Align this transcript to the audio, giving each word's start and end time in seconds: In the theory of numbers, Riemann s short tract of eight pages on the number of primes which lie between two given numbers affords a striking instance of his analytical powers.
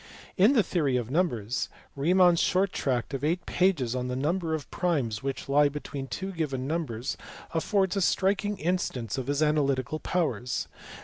In 0.35 0.53
the 0.53 0.63
theory 0.63 0.97
of 0.97 1.11
numbers, 1.11 1.69
Riemann 1.95 2.33
s 2.33 2.39
short 2.39 2.73
tract 2.73 3.13
of 3.13 3.23
eight 3.23 3.45
pages 3.45 3.95
on 3.95 4.07
the 4.07 4.15
number 4.15 4.55
of 4.55 4.67
primes 4.71 5.21
which 5.21 5.47
lie 5.47 5.69
between 5.69 6.07
two 6.07 6.31
given 6.31 6.65
numbers 6.65 7.17
affords 7.53 7.95
a 7.95 8.01
striking 8.01 8.57
instance 8.57 9.19
of 9.19 9.27
his 9.27 9.43
analytical 9.43 9.99
powers. 9.99 10.67